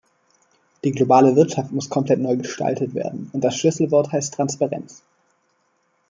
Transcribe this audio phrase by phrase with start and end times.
[0.83, 5.03] Die globale Wirtschaft muss komplett neu gestaltet werden, und das Schlüsselwort heißt Transparenz.